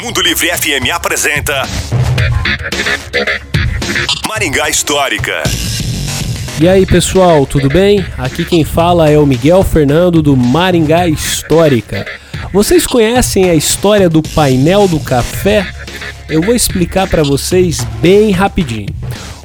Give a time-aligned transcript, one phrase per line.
[0.00, 1.62] Mundo Livre FM apresenta
[4.28, 5.42] Maringá Histórica.
[6.60, 8.06] E aí pessoal, tudo bem?
[8.16, 12.06] Aqui quem fala é o Miguel Fernando do Maringá Histórica.
[12.52, 15.66] Vocês conhecem a história do painel do café?
[16.28, 18.94] Eu vou explicar para vocês bem rapidinho.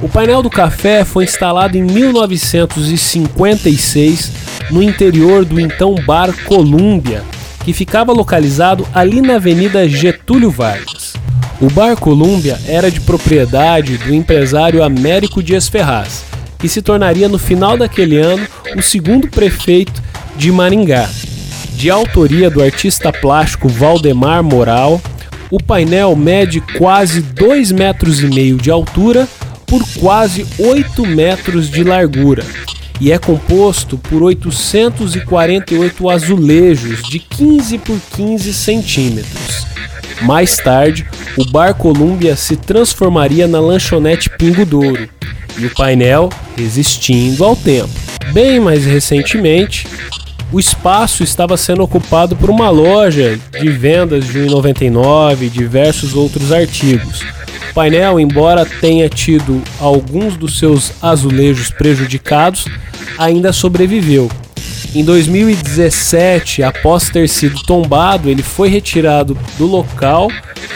[0.02, 4.32] O painel do café foi instalado em 1956
[4.70, 7.23] no interior do então Bar Colômbia,
[7.68, 11.16] que ficava localizado ali na Avenida Getúlio Vargas.
[11.59, 16.23] O Bar Colômbia era de propriedade do empresário Américo Dias Ferraz,
[16.58, 20.02] que se tornaria no final daquele ano o segundo prefeito
[20.38, 21.09] de Maringá.
[21.73, 25.02] De autoria do artista plástico Valdemar Moral,
[25.52, 29.27] o painel mede quase 2,5 metros e meio de altura
[29.66, 32.45] por quase 8 metros de largura
[33.00, 39.68] e é composto por 848 azulejos de 15 por 15 centímetros.
[40.22, 41.06] Mais tarde,
[41.38, 45.08] o Bar Columbia se transformaria na lanchonete Pingo Douro
[45.58, 47.89] e o painel resistindo ao tempo.
[48.34, 49.88] Bem mais recentemente,
[50.52, 56.52] o espaço estava sendo ocupado por uma loja de vendas de 1,99 e diversos outros
[56.52, 57.23] artigos.
[57.78, 62.66] Painel, embora tenha tido alguns dos seus azulejos prejudicados,
[63.20, 64.31] ainda sobreviveu.
[64.95, 70.31] Em 2017, após ter sido tombado, ele foi retirado do local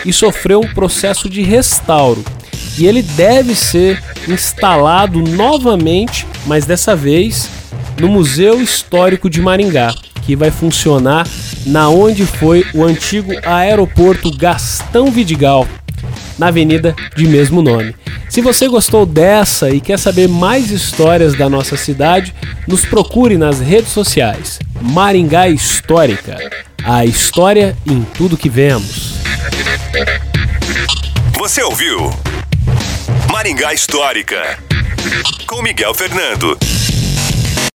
[0.05, 2.23] e sofreu um processo de restauro.
[2.77, 7.49] E ele deve ser instalado novamente, mas dessa vez
[7.99, 9.91] no Museu Histórico de Maringá,
[10.21, 11.27] que vai funcionar
[11.65, 15.67] na onde foi o antigo aeroporto Gastão Vidigal,
[16.41, 17.95] na avenida de mesmo nome.
[18.27, 22.33] Se você gostou dessa e quer saber mais histórias da nossa cidade,
[22.67, 24.57] nos procure nas redes sociais.
[24.81, 26.37] Maringá Histórica.
[26.83, 29.17] A história em tudo que vemos.
[31.37, 32.09] Você ouviu?
[33.31, 34.57] Maringá Histórica.
[35.45, 36.57] Com Miguel Fernando.